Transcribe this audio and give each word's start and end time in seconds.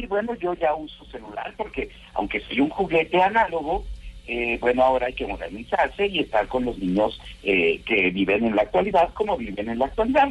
y 0.00 0.06
bueno, 0.06 0.32
yo 0.36 0.54
ya 0.54 0.76
uso 0.76 1.04
celular 1.06 1.52
porque 1.56 1.90
aunque 2.14 2.38
soy 2.38 2.60
un 2.60 2.68
juguete 2.68 3.20
análogo, 3.20 3.84
eh, 4.28 4.56
bueno, 4.60 4.84
ahora 4.84 5.08
hay 5.08 5.12
que 5.12 5.26
modernizarse 5.26 6.06
y 6.06 6.20
estar 6.20 6.46
con 6.46 6.64
los 6.64 6.78
niños 6.78 7.20
eh, 7.42 7.82
que 7.84 8.10
viven 8.10 8.44
en 8.44 8.54
la 8.54 8.62
actualidad 8.62 9.12
como 9.14 9.36
viven 9.36 9.68
en 9.68 9.80
la 9.80 9.86
actualidad. 9.86 10.28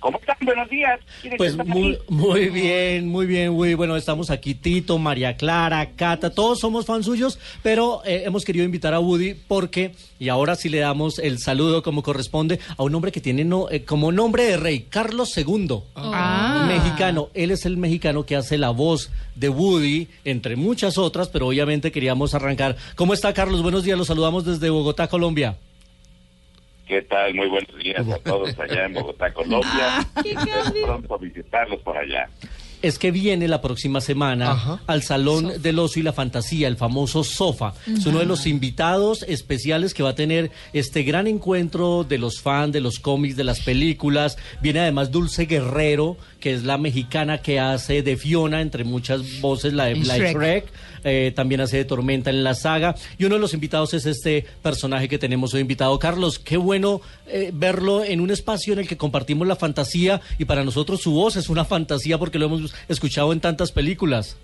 ¿Cómo 0.00 0.18
están? 0.18 0.36
Buenos 0.42 0.68
días. 0.68 1.00
Pues 1.36 1.56
muy, 1.56 1.98
muy 2.08 2.48
bien, 2.50 3.08
muy 3.08 3.26
bien, 3.26 3.52
muy 3.52 3.74
bueno. 3.74 3.96
Estamos 3.96 4.30
aquí 4.30 4.54
Tito, 4.54 4.98
María 4.98 5.36
Clara, 5.36 5.90
Cata, 5.96 6.30
todos 6.30 6.60
somos 6.60 6.86
fans 6.86 7.06
suyos, 7.06 7.38
pero 7.62 8.02
eh, 8.04 8.22
hemos 8.26 8.44
querido 8.44 8.64
invitar 8.64 8.94
a 8.94 9.00
Woody 9.00 9.34
porque, 9.34 9.92
y 10.20 10.28
ahora 10.28 10.54
sí 10.54 10.68
le 10.68 10.78
damos 10.78 11.18
el 11.18 11.38
saludo 11.38 11.82
como 11.82 12.02
corresponde 12.02 12.60
a 12.76 12.82
un 12.82 12.94
hombre 12.94 13.10
que 13.10 13.20
tiene 13.20 13.44
no, 13.44 13.68
eh, 13.70 13.84
como 13.84 14.12
nombre 14.12 14.44
de 14.44 14.56
rey, 14.56 14.86
Carlos 14.88 15.36
II, 15.36 15.80
Ah. 15.96 16.66
mexicano. 16.68 17.30
Él 17.34 17.50
es 17.50 17.64
el 17.66 17.76
mexicano 17.76 18.24
que 18.26 18.36
hace 18.36 18.58
la 18.58 18.70
voz 18.70 19.10
de 19.34 19.48
Woody, 19.48 20.08
entre 20.24 20.56
muchas 20.56 20.98
otras, 20.98 21.28
pero 21.28 21.48
obviamente 21.48 21.90
queríamos 21.90 22.34
arrancar. 22.34 22.76
¿Cómo 22.94 23.12
está 23.14 23.32
Carlos? 23.32 23.62
Buenos 23.62 23.82
días, 23.82 23.98
los 23.98 24.06
saludamos 24.06 24.44
desde 24.44 24.70
Bogotá, 24.70 25.08
Colombia. 25.08 25.56
¿Qué 26.86 27.02
tal? 27.02 27.34
Muy 27.34 27.48
buenos 27.48 27.76
días 27.76 28.08
a 28.08 28.18
todos 28.18 28.56
allá 28.60 28.84
en 28.84 28.94
Bogotá, 28.94 29.32
Colombia. 29.34 30.06
Espero 30.24 30.86
pronto 30.86 31.18
visitarlos 31.18 31.80
por 31.80 31.96
allá. 31.96 32.30
Es 32.82 32.98
que 32.98 33.10
viene 33.10 33.48
la 33.48 33.60
próxima 33.60 34.00
semana 34.00 34.80
al 34.86 35.02
Salón 35.02 35.62
del 35.62 35.78
Ocio 35.78 36.00
y 36.00 36.02
la 36.04 36.12
Fantasía, 36.12 36.68
el 36.68 36.76
famoso 36.76 37.24
Sofa. 37.24 37.72
Es 37.86 38.06
uno 38.06 38.18
de 38.18 38.26
los 38.26 38.46
invitados 38.46 39.24
especiales 39.28 39.94
que 39.94 40.02
va 40.02 40.10
a 40.10 40.14
tener 40.14 40.50
este 40.72 41.02
gran 41.02 41.26
encuentro 41.26 42.04
de 42.04 42.18
los 42.18 42.40
fans, 42.40 42.72
de 42.72 42.80
los 42.80 42.98
cómics, 42.98 43.36
de 43.36 43.44
las 43.44 43.60
películas. 43.60 44.36
Viene 44.62 44.80
además 44.80 45.10
Dulce 45.10 45.46
Guerrero, 45.46 46.16
que 46.40 46.52
es 46.52 46.64
la 46.64 46.78
mexicana 46.78 47.38
que 47.38 47.60
hace 47.60 48.02
de 48.02 48.16
Fiona, 48.16 48.60
entre 48.60 48.84
muchas 48.84 49.40
voces, 49.40 49.72
la 49.72 49.86
de 49.86 49.94
Black 49.94 50.18
Shrek. 50.18 50.36
Shrek. 50.36 50.72
eh, 51.04 51.32
también 51.34 51.60
hace 51.60 51.78
de 51.78 51.84
Tormenta 51.84 52.30
en 52.30 52.42
la 52.42 52.54
saga. 52.54 52.94
Y 53.18 53.24
uno 53.24 53.36
de 53.36 53.40
los 53.40 53.54
invitados 53.54 53.94
es 53.94 54.06
este 54.06 54.44
personaje 54.62 55.08
que 55.08 55.18
tenemos 55.18 55.54
hoy 55.54 55.60
invitado. 55.60 55.98
Carlos, 55.98 56.38
qué 56.38 56.56
bueno 56.56 57.00
eh, 57.26 57.50
verlo 57.54 58.04
en 58.04 58.20
un 58.20 58.30
espacio 58.30 58.72
en 58.72 58.80
el 58.80 58.88
que 58.88 58.96
compartimos 58.96 59.46
la 59.46 59.56
fantasía 59.56 60.20
y 60.38 60.44
para 60.44 60.64
nosotros 60.64 61.00
su 61.00 61.12
voz 61.12 61.36
es 61.36 61.48
una 61.48 61.64
fantasía 61.64 62.18
porque 62.18 62.38
lo 62.38 62.46
hemos 62.46 62.60
escuchado 62.88 63.32
en 63.32 63.40
tantas 63.40 63.72
películas. 63.72 64.38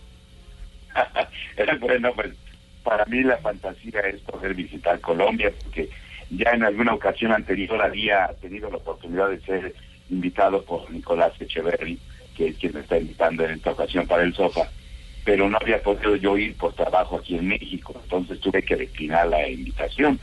bueno, 1.80 2.12
pues 2.14 2.34
para 2.82 3.04
mí 3.06 3.22
la 3.22 3.38
fantasía 3.38 4.00
es 4.00 4.20
poder 4.22 4.54
visitar 4.54 5.00
Colombia, 5.00 5.52
porque 5.62 5.88
ya 6.30 6.50
en 6.50 6.64
alguna 6.64 6.94
ocasión 6.94 7.32
anterior 7.32 7.80
había 7.82 8.28
tenido 8.40 8.70
la 8.70 8.76
oportunidad 8.76 9.30
de 9.30 9.40
ser 9.40 9.74
invitado 10.10 10.62
por 10.64 10.90
Nicolás 10.90 11.32
Echeverry, 11.40 11.98
que 12.36 12.48
es 12.48 12.56
quien 12.56 12.74
me 12.74 12.80
está 12.80 12.98
invitando 12.98 13.44
en 13.44 13.52
esta 13.52 13.72
ocasión 13.72 14.06
para 14.06 14.22
el 14.22 14.34
sofá, 14.34 14.68
pero 15.24 15.48
no 15.48 15.58
había 15.60 15.82
podido 15.82 16.16
yo 16.16 16.36
ir 16.36 16.56
por 16.56 16.74
trabajo 16.74 17.18
aquí 17.18 17.36
en 17.36 17.48
México, 17.48 17.94
entonces 18.02 18.40
tuve 18.40 18.62
que 18.62 18.76
declinar 18.76 19.28
la 19.28 19.48
invitación. 19.48 20.18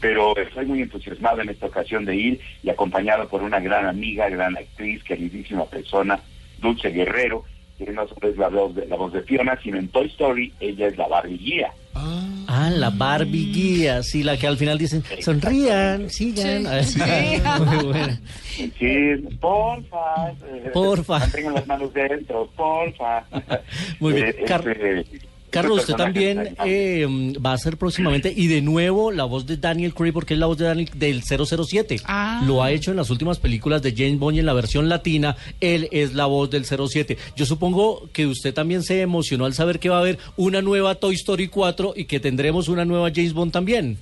Pero 0.00 0.34
estoy 0.36 0.64
muy 0.64 0.80
entusiasmado 0.80 1.42
en 1.42 1.50
esta 1.50 1.66
ocasión 1.66 2.06
de 2.06 2.16
ir 2.16 2.40
y 2.62 2.70
acompañado 2.70 3.28
por 3.28 3.42
una 3.42 3.60
gran 3.60 3.86
amiga, 3.86 4.30
gran 4.30 4.56
actriz, 4.56 5.04
queridísima 5.04 5.66
persona, 5.66 6.18
Dulce 6.60 6.88
Guerrero, 6.90 7.44
que 7.78 7.90
no 7.92 8.06
solo 8.08 8.28
es 8.28 8.36
la 8.36 8.48
voz 8.48 8.74
de, 8.74 8.86
la 8.86 8.96
voz 8.96 9.12
de 9.12 9.22
Fiona, 9.22 9.58
sino 9.62 9.78
en 9.78 9.88
Toy 9.88 10.06
Story 10.08 10.52
ella 10.60 10.86
es 10.88 10.96
la 10.98 11.08
Barbie 11.08 11.38
guía. 11.38 11.72
Ah, 11.94 12.70
la 12.72 12.90
Barbie 12.90 13.52
guía, 13.52 14.02
sí, 14.02 14.22
la 14.22 14.36
que 14.36 14.46
al 14.46 14.56
final 14.56 14.76
dicen, 14.78 15.02
sonrían, 15.20 16.10
sigan. 16.10 16.84
Sí. 16.84 17.00
Ah, 17.44 17.58
Muy 17.58 17.84
buena. 17.86 18.20
Sí, 18.78 19.14
porfa. 19.40 20.30
eh, 20.46 20.70
Porfa. 20.72 21.18
Mantengan 21.20 21.54
las 21.54 21.66
manos 21.66 21.92
dentro, 21.94 22.48
porfa. 22.56 23.24
Muy 23.98 24.12
bien. 24.14 24.26
Eh, 24.26 24.34
este- 24.38 25.29
Carlos, 25.50 25.80
usted 25.80 25.94
también 25.94 26.54
eh, 26.64 27.06
mm, 27.08 27.34
va 27.44 27.52
a 27.52 27.58
ser 27.58 27.76
próximamente, 27.76 28.32
y 28.34 28.46
de 28.46 28.62
nuevo, 28.62 29.10
la 29.10 29.24
voz 29.24 29.46
de 29.46 29.56
Daniel 29.56 29.94
Craig, 29.94 30.12
porque 30.12 30.34
es 30.34 30.40
la 30.40 30.46
voz 30.46 30.58
de 30.58 30.66
Daniel 30.66 30.88
del 30.94 31.22
007. 31.22 32.00
Ah. 32.04 32.42
Lo 32.46 32.62
ha 32.62 32.70
hecho 32.70 32.90
en 32.90 32.96
las 32.96 33.10
últimas 33.10 33.38
películas 33.38 33.82
de 33.82 33.94
James 33.96 34.18
Bond 34.18 34.36
y 34.36 34.40
en 34.40 34.46
la 34.46 34.52
versión 34.52 34.88
latina, 34.88 35.36
él 35.60 35.88
es 35.92 36.14
la 36.14 36.26
voz 36.26 36.50
del 36.50 36.64
07. 36.64 37.18
Yo 37.36 37.46
supongo 37.46 38.08
que 38.12 38.26
usted 38.26 38.54
también 38.54 38.82
se 38.82 39.00
emocionó 39.00 39.44
al 39.44 39.54
saber 39.54 39.78
que 39.78 39.88
va 39.88 39.96
a 39.96 40.00
haber 40.00 40.18
una 40.36 40.62
nueva 40.62 40.94
Toy 40.94 41.14
Story 41.14 41.48
4 41.48 41.94
y 41.96 42.04
que 42.04 42.20
tendremos 42.20 42.68
una 42.68 42.84
nueva 42.84 43.10
James 43.14 43.32
Bond 43.32 43.52
también. 43.52 43.98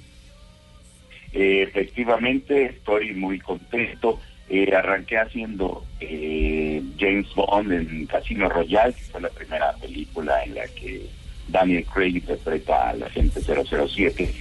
Eh, 1.33 1.63
efectivamente, 1.63 2.67
estoy 2.67 3.15
muy 3.15 3.39
contento. 3.39 4.21
Eh, 4.51 4.75
arranqué 4.75 5.19
haciendo 5.19 5.85
eh, 6.01 6.83
James 6.99 7.27
Bond 7.35 7.71
en 7.71 8.07
Casino 8.07 8.49
Royale, 8.49 8.95
que 8.95 9.03
fue 9.03 9.21
la 9.21 9.29
primera 9.29 9.73
película 9.75 10.43
en 10.43 10.55
la 10.55 10.67
que 10.69 11.07
Daniel 11.49 11.85
Craig 11.85 12.17
interpreta 12.17 12.91
al 12.91 13.03
agente 13.03 13.41
007. 13.41 14.33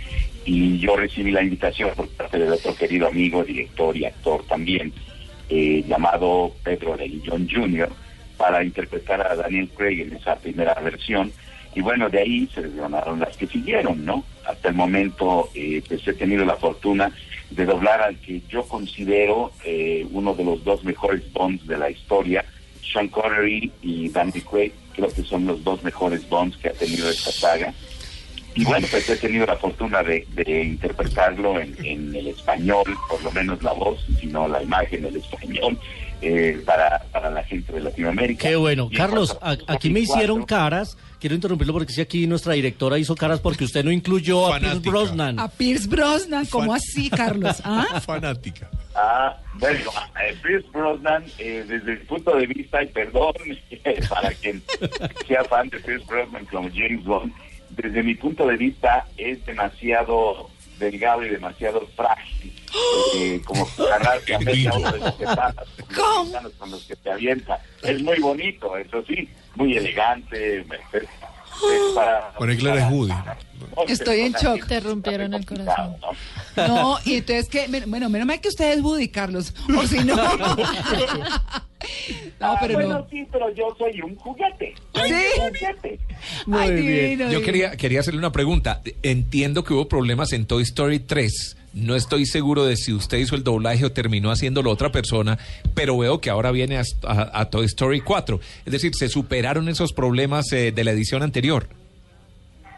Y 0.45 0.79
yo 0.79 0.95
recibí 0.95 1.31
la 1.31 1.44
invitación 1.44 1.91
por 1.95 2.07
parte 2.09 2.40
de 2.40 2.50
otro 2.50 2.73
querido 2.75 3.07
amigo, 3.07 3.44
director 3.44 3.95
y 3.97 4.06
actor 4.06 4.44
también, 4.47 4.94
eh, 5.50 5.84
llamado 5.88 6.53
Pedro 6.63 6.96
de 6.96 7.09
León 7.09 7.50
Jr., 7.51 7.90
para 8.38 8.63
interpretar 8.63 9.25
a 9.25 9.35
Daniel 9.35 9.69
Craig 9.75 10.01
en 10.01 10.13
esa 10.16 10.35
primera 10.35 10.73
versión. 10.75 11.31
Y 11.75 11.81
bueno, 11.81 12.09
de 12.09 12.19
ahí 12.19 12.50
se 12.53 12.62
desgranaron 12.62 13.19
las 13.19 13.35
que 13.35 13.47
siguieron, 13.47 14.06
¿no? 14.06 14.23
Hasta 14.46 14.69
el 14.69 14.75
momento, 14.75 15.50
eh, 15.53 15.81
pues 15.88 16.07
he 16.07 16.13
tenido 16.13 16.46
la 16.46 16.56
fortuna 16.56 17.12
de 17.50 17.66
doblar 17.66 18.01
al 18.01 18.17
que 18.17 18.41
yo 18.50 18.63
considero 18.63 19.51
eh, 19.63 20.06
uno 20.12 20.34
de 20.34 20.44
los 20.44 20.63
dos 20.63 20.84
mejores 20.84 21.31
Bonds 21.34 21.66
de 21.67 21.78
la 21.78 21.90
historia, 21.90 22.46
Sean 22.92 23.08
Connery 23.09 23.72
y 23.81 24.09
Daniel 24.09 24.44
Craig. 24.44 24.72
Creo 24.96 25.09
que 25.09 25.24
son 25.24 25.46
los 25.46 25.64
dos 25.64 25.84
mejores 25.84 26.28
Bonds 26.28 26.58
que 26.58 26.70
ha 26.70 26.74
tenido 26.74 27.09
esta 27.09 27.31
saga. 27.31 27.74
Y 28.59 28.66
bueno, 28.66 28.88
pues 28.90 29.07
he 29.09 29.16
tenido 29.18 29.45
la 29.45 29.56
fortuna 29.56 30.01
de, 30.01 30.25
de 30.34 30.63
interpretarlo 30.63 31.59
en, 31.59 31.75
en 31.85 32.16
el 32.16 32.28
español, 32.28 32.84
por 33.07 33.23
lo 33.23 33.31
menos 33.31 33.62
la 33.62 33.72
voz, 33.73 34.03
si 34.19 34.28
no 34.28 34.47
la 34.47 34.63
imagen, 34.63 35.06
el 35.06 35.16
español, 35.16 35.78
eh, 36.22 36.59
para, 36.66 37.03
para 37.12 37.29
la 37.29 37.44
gente 37.44 37.72
de 37.72 37.81
Latinoamérica. 37.81 38.50
Qué 38.50 38.56
bueno. 38.56 38.90
Y 38.91 38.96
Carlos, 38.96 39.38
a- 39.41 39.57
aquí 39.67 39.91
me 39.91 40.00
hicieron 40.00 40.44
caras. 40.44 40.97
Quiero 41.19 41.35
interrumpirlo 41.35 41.73
porque 41.73 41.94
si 41.94 42.01
aquí 42.01 42.25
nuestra 42.28 42.53
directora 42.53 42.97
hizo 42.97 43.16
caras 43.16 43.40
porque 43.40 43.63
usted 43.63 43.84
no 43.84 43.91
incluyó 43.91 44.51
a 44.53 44.59
Pierce. 44.59 44.79
Brosnan. 44.79 45.40
A 45.40 45.47
Pierce 45.50 45.88
Brosnan, 45.88 46.46
¿cómo 46.47 46.73
así, 46.73 47.09
Carlos? 47.12 47.62
¿Ah? 47.63 48.01
Fanática. 48.06 48.69
Ah, 48.96 49.38
bueno, 49.59 49.91
eh, 50.23 50.35
Pierce 50.41 50.67
Brosnan, 50.73 51.23
eh, 51.38 51.63
desde 51.67 51.94
el 51.94 52.00
punto 52.01 52.35
de 52.35 52.47
vista, 52.47 52.81
y 52.81 52.88
perdón 52.88 53.34
para 54.09 54.31
quien 54.31 54.63
sea 55.28 55.44
fan 55.44 55.69
de 55.69 55.79
Pierce 55.79 56.06
Brosnan 56.07 56.46
como 56.46 56.69
James 56.73 57.03
Bond, 57.03 57.31
desde 57.78 58.04
mi 58.04 58.16
punto 58.16 58.46
de 58.48 58.58
vista 58.58 59.06
es 59.18 59.46
demasiado 59.46 60.50
delgado 60.80 61.26
y 61.26 61.30
demasiado 61.30 61.88
frágil, 61.96 62.54
eh, 63.16 63.42
como 63.46 63.68
ganar 63.78 64.22
que 64.22 64.36
a 64.68 64.74
uno 64.76 64.92
de 64.92 65.00
los 65.00 65.14
que 65.16 65.26
mexicanos 65.88 66.52
con 66.60 66.72
los 66.72 66.84
que 66.84 66.96
te 66.96 67.12
avienta. 67.12 67.60
Es 67.82 68.02
muy 68.04 68.20
bonito, 68.20 68.78
eso 68.78 69.04
sí, 69.08 69.28
muy 69.56 69.76
elegante, 69.78 70.64
me- 70.70 70.76
es 71.00 71.96
para- 71.96 72.34
Por 72.34 72.50
ahí 72.50 72.58
Clara 72.58 72.86
es 72.86 72.92
Woody. 72.94 73.14
Estoy 73.88 74.20
en 74.22 74.34
shock. 74.34 74.68
Te 74.68 74.80
rompieron 74.80 75.34
el 75.34 75.44
corazón. 75.46 75.96
¿no? 76.56 76.68
No, 76.68 76.98
y 77.06 77.16
entonces 77.16 77.50
que, 77.50 77.68
bueno, 77.88 78.09
menos 78.09 78.28
mal 78.28 78.40
que 78.42 78.50
usted 78.50 78.74
es 78.74 78.82
Woody, 78.84 79.08
Carlos, 79.09 79.56
o 79.76 79.82
si 79.88 80.04
no. 80.04 80.16
No, 82.40 82.52
Ah, 82.52 82.58
pero 82.62 82.75
bueno, 82.75 83.00
no. 83.00 83.08
sí, 83.09 83.28
pero 83.31 83.52
yo 83.56 83.75
soy 83.80 84.00
un 84.02 84.16
juguete. 84.16 84.75
Soy 84.94 85.09
¿Sí? 85.09 85.16
un 85.40 85.48
juguete. 85.48 86.00
Muy 86.46 86.59
Ay, 86.59 86.72
bien. 86.72 86.86
divino, 86.86 87.24
Yo 87.24 87.30
divino. 87.30 87.46
quería, 87.46 87.72
quería 87.78 88.00
hacerle 88.02 88.20
una 88.20 88.31
pregunta. 88.31 88.81
Entiendo 89.02 89.64
que 89.64 89.74
hubo 89.74 89.88
problemas 89.88 90.34
en 90.34 90.46
Toy 90.46 90.62
Story 90.64 91.00
3. 91.00 91.58
No 91.74 91.96
estoy 91.96 92.26
seguro 92.26 92.66
de 92.66 92.76
si 92.76 92.94
usted 92.94 93.18
hizo 93.18 93.36
el 93.36 93.44
doblaje 93.44 93.86
o 93.86 93.92
terminó 93.92 94.30
haciéndolo 94.31 94.70
otra 94.72 94.92
persona, 94.92 95.38
pero 95.74 95.97
veo 95.97 96.22
que 96.22 96.30
ahora 96.30 96.52
viene 96.52 96.78
a, 96.78 96.84
a- 97.08 97.40
a 97.42 97.50
Toy 97.50 97.66
Story 97.66 98.02
4. 98.02 98.40
Es 98.66 98.72
decir, 98.72 98.92
¿se 98.96 99.09
superaron 99.09 99.68
esos 99.70 99.92
problemas 99.94 100.52
eh, 100.53 100.72
de 100.72 100.84
la 100.84 100.92
edición 100.92 101.24
anterior? 101.24 101.67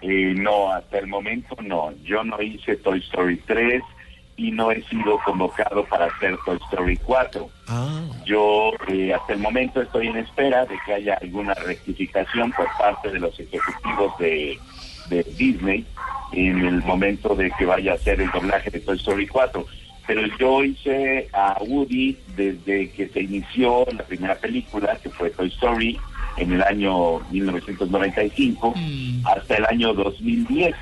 Eh, 0.01 0.33
no, 0.37 0.71
hasta 0.71 0.99
el 0.99 1.07
momento 1.07 1.55
no. 1.61 1.93
Yo 2.03 2.23
no 2.23 2.41
hice 2.41 2.77
Toy 2.77 2.99
Story 2.99 3.37
3 3.45 3.81
y 4.39 4.51
no 4.51 4.71
he 4.71 4.81
sido 4.83 5.19
convocado 5.25 5.83
para 5.85 6.05
hacer 6.05 6.37
Toy 6.45 6.57
Story 6.71 6.97
4. 6.97 7.49
Ah. 7.67 8.01
Yo 8.25 8.71
eh, 8.87 9.13
hasta 9.13 9.33
el 9.33 9.39
momento 9.39 9.81
estoy 9.81 10.07
en 10.07 10.17
espera 10.17 10.65
de 10.65 10.77
que 10.85 10.93
haya 10.93 11.15
alguna 11.21 11.53
rectificación 11.53 12.51
por 12.53 12.67
parte 12.77 13.11
de 13.11 13.19
los 13.19 13.37
ejecutivos 13.37 14.17
de, 14.17 14.57
de 15.09 15.23
Disney 15.37 15.85
en 16.31 16.65
el 16.65 16.81
momento 16.83 17.35
de 17.35 17.51
que 17.51 17.65
vaya 17.65 17.91
a 17.91 17.95
hacer 17.95 18.21
el 18.21 18.31
doblaje 18.31 18.69
de 18.69 18.79
Toy 18.79 18.95
Story 18.95 19.27
4. 19.27 19.65
Pero 20.07 20.21
yo 20.39 20.63
hice 20.63 21.27
a 21.33 21.57
Woody 21.61 22.17
desde 22.35 22.91
que 22.91 23.09
se 23.09 23.21
inició 23.21 23.85
la 23.91 24.03
primera 24.03 24.35
película, 24.35 24.97
que 25.03 25.09
fue 25.09 25.29
Toy 25.31 25.49
Story, 25.49 25.99
en 26.37 26.53
el 26.53 26.63
año 26.63 27.19
1995, 27.31 28.73
hasta 29.25 29.55
el 29.57 29.65
año 29.65 29.93
2010, 29.93 30.73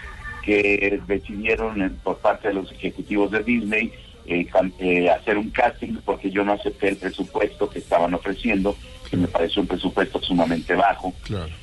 que 0.48 1.02
decidieron 1.06 1.82
eh, 1.82 1.92
por 2.02 2.20
parte 2.20 2.48
de 2.48 2.54
los 2.54 2.72
ejecutivos 2.72 3.30
de 3.32 3.44
Disney 3.44 3.92
eh, 4.26 4.48
eh, 4.80 5.10
hacer 5.10 5.38
un 5.38 5.50
casting 5.52 6.00
porque 6.04 6.30
yo 6.30 6.44
no 6.44 6.54
acepté 6.54 6.90
el 6.90 6.98
presupuesto 6.98 7.70
que 7.70 7.80
estaban 7.80 8.14
ofreciendo 8.14 8.76
que 9.10 9.16
me 9.16 9.28
parece 9.28 9.60
un 9.62 9.68
presupuesto 9.68 10.22
sumamente 10.22 10.76
bajo. 10.76 11.14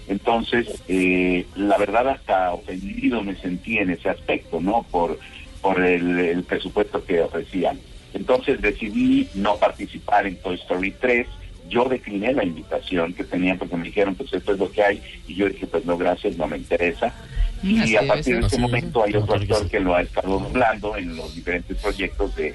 Entonces, 0.09 0.83
eh, 0.89 1.47
la 1.57 1.77
verdad 1.77 2.09
hasta 2.09 2.53
ofendido 2.53 3.23
me 3.23 3.37
sentí 3.37 3.77
en 3.77 3.91
ese 3.91 4.09
aspecto, 4.09 4.61
¿no? 4.63 4.83
Por, 4.91 5.19
por 5.61 5.83
el, 5.85 6.43
presupuesto 6.45 7.05
que 7.05 7.21
ofrecían. 7.21 7.79
Entonces 8.15 8.63
decidí 8.63 9.29
no 9.35 9.57
participar 9.57 10.27
en 10.27 10.37
Toy 10.37 10.55
Story 10.57 10.95
3. 10.99 11.27
Yo 11.69 11.85
decliné 11.87 12.33
la 12.33 12.45
invitación 12.45 13.15
que 13.15 13.25
tenían 13.25 13.59
porque 13.59 13.77
me 13.77 13.85
dijeron, 13.85 14.15
pues 14.15 14.33
esto 14.33 14.53
es 14.53 14.59
lo 14.59 14.71
que 14.71 14.83
hay. 14.83 15.03
Y 15.27 15.35
yo 15.35 15.49
dije, 15.49 15.67
pues 15.67 15.85
no, 15.85 15.97
gracias, 15.97 16.37
no 16.37 16.47
me 16.47 16.59
interesa. 16.59 17.15
Y 17.63 17.97
a 17.97 18.07
partir 18.07 18.41
de 18.41 18.47
ese 18.47 18.59
momento 18.59 19.03
hay 19.03 19.17
otro 19.17 19.37
actor 19.37 19.69
que 19.71 19.81
lo 19.81 19.95
ha 19.95 20.03
estado 20.03 20.39
doblando 20.39 20.97
en 20.97 21.17
los 21.17 21.35
diferentes 21.35 21.79
proyectos 21.79 22.37
de, 22.37 22.55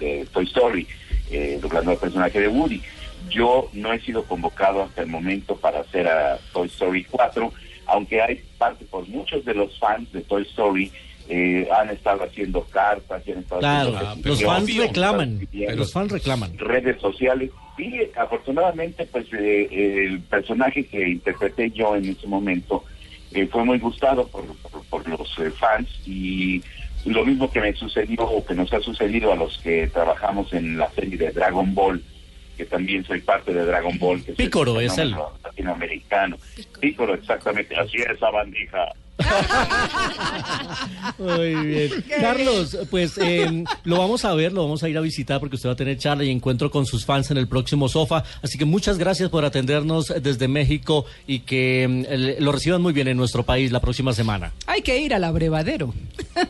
de, 0.00 0.26
Toy 0.32 0.44
Story, 0.46 0.86
eh, 1.30 1.58
doblando 1.62 1.92
al 1.92 1.98
personaje 1.98 2.40
de 2.40 2.48
Woody. 2.48 2.82
Yo 3.30 3.70
no 3.72 3.92
he 3.92 4.00
sido 4.00 4.24
convocado 4.24 4.82
hasta 4.82 5.02
el 5.02 5.06
momento 5.06 5.56
para 5.56 5.80
hacer 5.80 6.08
a 6.08 6.38
Toy 6.52 6.66
Story 6.66 7.04
4, 7.04 7.52
aunque 7.86 8.20
hay 8.20 8.42
parte 8.58 8.84
por 8.84 9.08
muchos 9.08 9.44
de 9.44 9.54
los 9.54 9.78
fans 9.78 10.12
de 10.12 10.22
Toy 10.22 10.42
Story 10.42 10.90
eh, 11.28 11.68
han 11.74 11.90
estado 11.90 12.24
haciendo 12.24 12.62
cartas, 12.64 13.22
han 13.26 13.38
estado 13.38 13.60
claro, 13.60 14.16
los 14.22 14.42
fans 14.42 14.76
reclaman, 14.76 15.48
los 15.74 15.92
fans 15.92 16.12
reclaman. 16.12 16.58
Redes 16.58 17.00
sociales. 17.00 17.50
Y 17.76 17.92
afortunadamente, 18.16 19.06
pues 19.06 19.26
eh, 19.32 19.68
el 20.06 20.20
personaje 20.20 20.86
que 20.86 21.08
interpreté 21.08 21.70
yo 21.70 21.96
en 21.96 22.10
ese 22.10 22.26
momento 22.26 22.84
eh, 23.32 23.48
fue 23.50 23.64
muy 23.64 23.78
gustado 23.78 24.28
por, 24.28 24.44
por, 24.90 25.08
los 25.08 25.34
fans 25.58 25.88
y 26.06 26.62
lo 27.04 27.24
mismo 27.24 27.50
que 27.50 27.60
me 27.60 27.74
sucedió 27.74 28.22
o 28.22 28.44
que 28.44 28.54
nos 28.54 28.72
ha 28.72 28.80
sucedido 28.80 29.32
a 29.32 29.36
los 29.36 29.58
que 29.58 29.88
trabajamos 29.88 30.52
en 30.52 30.78
la 30.78 30.88
serie 30.92 31.18
de 31.18 31.32
Dragon 31.32 31.74
Ball 31.74 32.02
que 32.56 32.64
también 32.64 33.04
soy 33.04 33.20
parte 33.20 33.52
de 33.52 33.64
Dragon 33.64 33.98
Ball. 33.98 34.22
Que 34.22 34.32
Pícoro 34.32 34.80
es, 34.80 34.96
el 34.98 35.14
latinoamericano. 35.42 36.36
Pícoro, 36.80 37.14
exactamente. 37.14 37.74
Así 37.76 37.96
es, 37.98 38.10
esa 38.10 38.30
bandija. 38.30 38.92
Muy 41.18 41.54
bien. 41.54 41.90
Carlos, 42.20 42.76
pues 42.90 43.16
em, 43.18 43.64
lo 43.84 43.98
vamos 43.98 44.24
a 44.24 44.34
ver, 44.34 44.52
lo 44.52 44.62
vamos 44.62 44.82
a 44.82 44.88
ir 44.88 44.98
a 44.98 45.00
visitar 45.00 45.40
porque 45.40 45.56
usted 45.56 45.68
va 45.68 45.74
a 45.74 45.76
tener 45.76 45.98
charla 45.98 46.24
y 46.24 46.30
encuentro 46.30 46.70
con 46.70 46.86
sus 46.86 47.04
fans 47.04 47.30
en 47.30 47.36
el 47.36 47.48
próximo 47.48 47.88
sofá. 47.88 48.24
Así 48.42 48.58
que 48.58 48.64
muchas 48.64 48.98
gracias 48.98 49.30
por 49.30 49.44
atendernos 49.44 50.12
desde 50.20 50.48
México 50.48 51.04
y 51.26 51.40
que 51.40 51.82
em, 51.84 52.04
lo 52.38 52.52
reciban 52.52 52.82
muy 52.82 52.92
bien 52.92 53.08
en 53.08 53.16
nuestro 53.16 53.42
país 53.44 53.72
la 53.72 53.80
próxima 53.80 54.12
semana. 54.12 54.52
Hay 54.66 54.82
que 54.82 54.98
ir 54.98 55.14
al 55.14 55.24
abrevadero. 55.24 55.94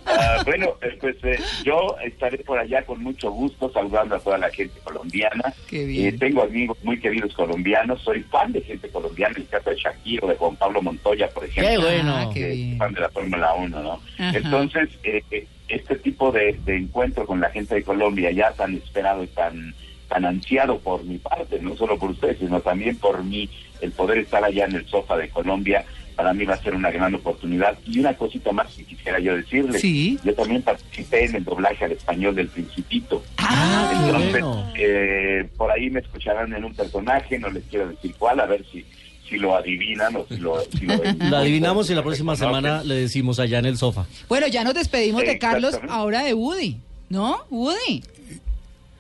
Ah, 0.07 0.43
bueno, 0.45 0.75
eh, 0.83 0.97
pues 1.01 1.17
eh, 1.25 1.39
yo 1.65 1.97
estaré 2.05 2.39
por 2.39 2.59
allá 2.59 2.83
con 2.85 3.03
mucho 3.03 3.31
gusto 3.31 3.71
saludando 3.73 4.17
a 4.17 4.19
toda 4.21 4.39
la 4.39 4.51
gente 4.51 4.79
colombiana. 4.83 5.53
Eh, 5.71 6.15
tengo 6.19 6.43
amigos 6.43 6.79
muy 6.83 6.99
queridos 6.99 7.35
colombianos, 7.35 8.01
soy 8.03 8.23
fan 8.23 8.53
de 8.53 8.61
gente 8.63 8.89
colombiana, 8.89 9.35
el 9.37 9.47
caso 9.47 9.71
de 9.71 9.77
Shakiro, 9.77 10.29
de 10.29 10.37
Juan 10.37 10.57
Pablo 10.57 10.83
Montoya, 10.83 11.29
por 11.29 11.45
ejemplo. 11.45 11.71
Qué 11.71 11.79
bueno. 11.79 12.15
Ah, 12.17 12.31
fan 12.79 12.95
de 12.95 13.01
la 13.01 13.09
Fórmula 13.09 13.55
1, 13.55 13.83
¿no? 13.83 14.01
Entonces, 14.19 14.89
eh, 15.03 15.23
eh, 15.31 15.47
este 15.69 15.97
tipo 15.97 16.33
de, 16.33 16.59
encuentro 16.67 17.27
con 17.27 17.41
la 17.41 17.51
gente 17.51 17.75
de 17.75 17.83
Colombia, 17.83 18.31
ya 18.31 18.53
tan 18.53 18.75
esperado 18.75 19.23
y 19.25 19.29
tan, 19.29 19.75
tan 20.09 20.25
ansiado 20.25 20.79
por 20.79 21.05
mi 21.05 21.19
parte, 21.19 21.59
no 21.61 21.77
solo 21.77 21.99
por 21.99 22.11
ustedes, 22.11 22.39
sino 22.39 22.61
también 22.61 22.97
por 22.99 23.23
mí, 23.25 23.49
el 23.81 23.93
poder 23.93 24.19
estar 24.19 24.45
allá 24.45 24.67
en 24.67 24.77
el 24.77 24.87
sofá 24.87 25.17
de 25.17 25.29
Colombia, 25.29 25.85
para 26.15 26.33
mí 26.33 26.45
va 26.45 26.55
a 26.55 26.63
ser 26.63 26.75
una 26.75 26.91
gran 26.91 27.15
oportunidad. 27.15 27.77
Y 27.87 27.99
una 27.99 28.15
cosita 28.15 28.53
más 28.53 28.73
que 28.73 28.85
quisiera 28.85 29.19
yo 29.19 29.37
decirle, 29.37 29.81
yo 30.23 30.35
también 30.35 30.63
participé 30.63 31.25
en 31.25 31.37
el 31.37 31.45
doblaje 31.45 31.85
al 31.85 31.93
español 31.93 32.35
del 32.35 32.49
Principito. 32.49 33.23
Ah, 33.39 33.93
Entonces, 34.07 34.45
eh, 34.77 35.49
por 35.57 35.71
ahí 35.71 35.91
me 35.91 36.01
escucharán 36.01 36.53
en 36.55 36.65
un 36.65 36.75
personaje, 36.75 37.39
no 37.39 37.51
les 37.51 37.65
quiero 37.65 37.89
decir 37.89 38.15
cuál, 38.17 38.41
a 38.41 38.47
ver 38.47 38.65
si 38.71 38.85
si 39.35 39.41
lo 39.41 39.57
adivinan 39.57 40.15
o 40.15 40.27
si 40.29 40.37
lo... 40.37 40.57
lo, 40.57 41.37
adivinamos 41.37 41.91
y 41.91 41.95
la 41.95 42.03
próxima 42.03 42.37
semana 42.37 42.85
le 42.85 42.95
decimos 42.95 43.41
allá 43.41 43.59
en 43.59 43.67
el 43.67 43.77
sofá. 43.77 44.07
Bueno, 44.29 44.47
ya 44.47 44.63
nos 44.63 44.75
despedimos 44.75 45.25
de 45.25 45.39
Carlos, 45.39 45.79
ahora 45.89 46.23
de 46.23 46.35
Woody, 46.35 46.77
¿no? 47.09 47.45
Woody. 47.51 48.05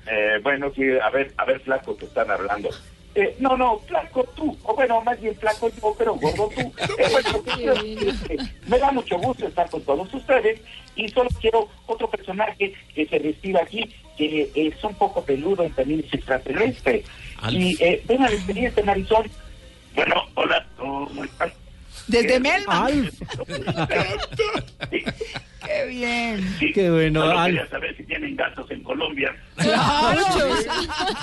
Eh, 0.06 0.40
bueno, 0.42 0.72
sí, 0.74 0.82
a 1.02 1.10
ver, 1.10 1.32
a 1.36 1.44
ver, 1.44 1.60
flaco, 1.60 1.96
que 1.96 2.06
están 2.06 2.30
hablando. 2.30 2.70
Eh, 3.14 3.36
no, 3.38 3.56
no, 3.56 3.78
flaco 3.86 4.24
tú, 4.34 4.56
o 4.64 4.74
bueno, 4.74 5.00
más 5.02 5.20
bien 5.20 5.36
flaco 5.36 5.70
yo, 5.80 5.94
pero 5.96 6.16
gordo 6.16 6.50
tú. 6.54 6.72
Eh, 7.56 8.36
me 8.66 8.78
da 8.78 8.90
mucho 8.90 9.16
gusto 9.18 9.46
estar 9.46 9.70
con 9.70 9.80
todos 9.82 10.12
ustedes 10.12 10.60
y 10.96 11.08
solo 11.08 11.30
quiero 11.40 11.68
otro 11.86 12.10
personaje 12.10 12.74
que 12.94 13.06
se 13.06 13.18
vestida 13.18 13.60
aquí, 13.62 13.88
que 14.16 14.50
es 14.54 14.82
un 14.82 14.94
poco 14.94 15.22
peludo 15.24 15.64
y 15.64 15.70
también 15.70 16.02
es 16.04 16.12
extraterrestre. 16.12 17.04
Y 17.50 17.80
eh, 17.82 18.02
ven 18.06 18.22
a 18.22 18.30
despedir 18.30 18.66
este 18.66 18.82
narizón 18.82 19.30
bueno, 19.94 20.14
hola, 20.34 20.66
¿cómo 20.76 21.24
estás? 21.24 21.52
Desde 22.06 22.38
Melma. 22.40 22.88
Qué 25.64 25.86
bien. 25.86 26.56
Qué 26.74 26.90
bueno. 26.90 27.22
Solo 27.22 27.44
quería 27.46 27.66
saber 27.68 27.96
si 27.96 28.04
tienen 28.04 28.36
gatos 28.36 28.70
en 28.70 28.82
Colombia. 28.82 29.34
Claro. 29.56 30.20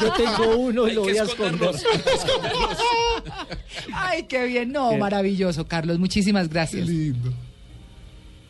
Yo 0.01 0.13
tengo 0.13 0.57
uno 0.57 0.87
y 0.87 0.93
lo 0.93 1.01
voy 1.01 1.17
a 1.17 1.23
esconder. 1.23 1.69
Ay, 3.93 4.23
qué 4.23 4.47
bien. 4.47 4.71
No, 4.71 4.97
maravilloso, 4.97 5.67
Carlos. 5.67 5.99
Muchísimas 5.99 6.49
gracias. 6.49 6.87
Lindo. 6.87 7.31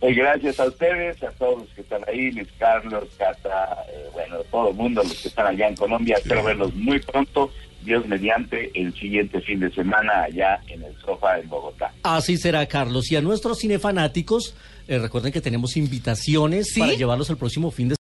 Eh, 0.01 0.13
gracias 0.13 0.59
a 0.59 0.65
ustedes, 0.65 1.21
a 1.23 1.31
todos 1.31 1.59
los 1.59 1.69
que 1.69 1.81
están 1.81 2.01
ahí, 2.07 2.31
Luis 2.31 2.47
Carlos, 2.57 3.03
Cata, 3.17 3.85
eh, 3.93 4.07
bueno, 4.13 4.37
todo 4.49 4.69
el 4.69 4.75
mundo, 4.75 5.03
los 5.03 5.21
que 5.21 5.27
están 5.27 5.45
allá 5.45 5.67
en 5.67 5.75
Colombia. 5.75 6.17
Espero 6.17 6.43
verlos 6.43 6.73
muy 6.73 6.99
pronto. 6.99 7.51
Dios 7.83 8.05
mediante, 8.07 8.71
el 8.75 8.93
siguiente 8.93 9.41
fin 9.41 9.59
de 9.59 9.71
semana 9.71 10.23
allá 10.23 10.59
en 10.67 10.83
el 10.83 10.95
sofá 10.97 11.39
en 11.39 11.49
Bogotá. 11.49 11.91
Así 12.03 12.37
será, 12.37 12.65
Carlos. 12.67 13.11
Y 13.11 13.15
a 13.15 13.21
nuestros 13.21 13.59
cinefanáticos, 13.59 14.55
eh, 14.87 14.99
recuerden 14.99 15.31
que 15.31 15.41
tenemos 15.41 15.77
invitaciones 15.77 16.73
para 16.77 16.93
llevarlos 16.93 17.29
el 17.29 17.37
próximo 17.37 17.71
fin 17.71 17.89
de 17.89 17.95
semana. 17.95 17.97